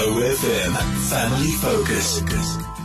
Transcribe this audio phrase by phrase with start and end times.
[0.00, 0.72] OFM
[1.10, 2.22] Family Focus.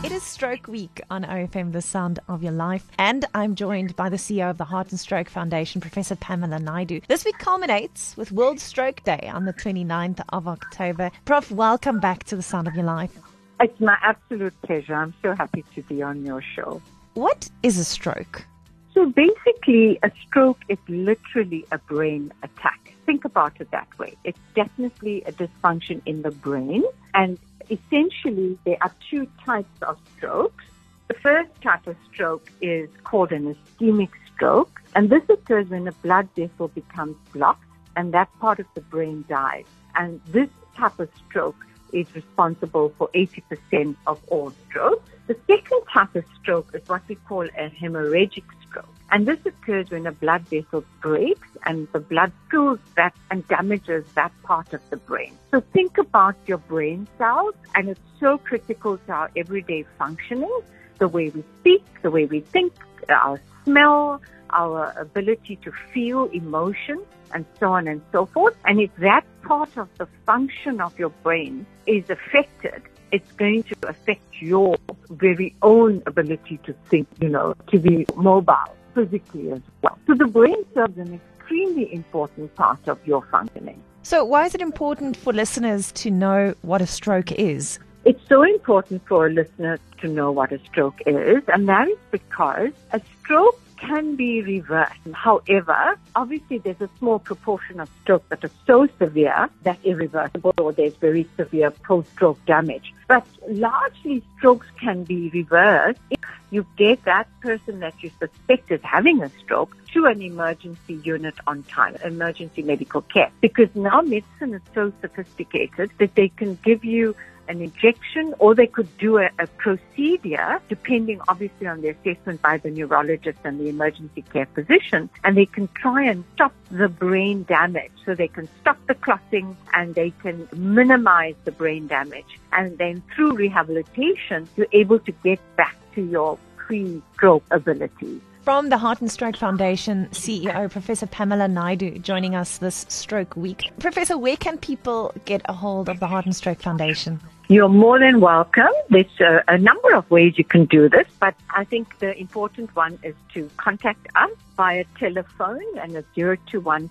[0.04, 2.86] It is Stroke Week on OFM, the sound of your life.
[2.98, 7.02] And I'm joined by the CEO of the Heart and Stroke Foundation, Professor Pamela Naidoo.
[7.06, 11.10] This week culminates with World Stroke Day on the 29th of October.
[11.24, 13.18] Prof, welcome back to the sound of your life.
[13.60, 14.94] It's my absolute pleasure.
[14.94, 16.82] I'm so happy to be on your show.
[17.14, 18.44] What is a stroke?
[18.92, 24.14] So basically, a stroke is literally a brain attack think about it that way.
[24.24, 26.82] It's definitely a dysfunction in the brain.
[27.16, 27.38] And
[27.70, 30.64] essentially, there are two types of strokes.
[31.08, 34.82] The first type of stroke is called an ischemic stroke.
[34.94, 37.64] And this occurs when a blood vessel becomes blocked
[37.96, 39.64] and that part of the brain dies.
[39.94, 41.56] And this type of stroke
[41.96, 45.10] is responsible for 80% of all strokes.
[45.26, 48.88] The second type of stroke is what we call a hemorrhagic stroke.
[49.10, 54.04] And this occurs when a blood vessel breaks and the blood fills that and damages
[54.14, 55.32] that part of the brain.
[55.50, 60.60] So think about your brain cells and it's so critical to our everyday functioning,
[60.98, 62.72] the way we speak, the way we think,
[63.08, 64.20] our smell,
[64.56, 67.00] our ability to feel emotion
[67.32, 68.56] and so on and so forth.
[68.64, 73.76] And if that part of the function of your brain is affected, it's going to
[73.86, 74.76] affect your
[75.10, 79.98] very own ability to think, you know, to be mobile physically as well.
[80.06, 83.82] So the brain serves an extremely important part of your functioning.
[84.02, 87.80] So, why is it important for listeners to know what a stroke is?
[88.04, 91.98] It's so important for a listener to know what a stroke is, and that is
[92.12, 95.00] because a stroke can be reversed.
[95.12, 100.72] However, obviously there's a small proportion of strokes that are so severe that irreversible or
[100.72, 102.92] there's very severe post-stroke damage.
[103.08, 106.18] But largely strokes can be reversed if
[106.50, 111.34] you get that person that you suspect is having a stroke to an emergency unit
[111.46, 113.30] on time, emergency medical care.
[113.40, 117.14] Because now medicine is so sophisticated that they can give you
[117.48, 122.56] an injection or they could do a, a, procedure depending obviously on the assessment by
[122.58, 127.42] the neurologist and the emergency care physician and they can try and stop the brain
[127.44, 132.78] damage so they can stop the clotting and they can minimize the brain damage and
[132.78, 138.20] then through rehabilitation you're able to get back to your pre-stroke abilities.
[138.46, 143.72] From the Heart and Stroke Foundation, CEO Professor Pamela Naidoo joining us this stroke week.
[143.80, 147.20] Professor, where can people get a hold of the Heart and Stroke Foundation?
[147.48, 148.72] You're more than welcome.
[148.90, 152.74] There's a, a, number of ways you can do this, but I think the important
[152.74, 156.90] one is to contact us via telephone and it's 021